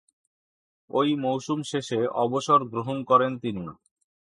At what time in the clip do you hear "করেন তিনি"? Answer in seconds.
3.03-3.63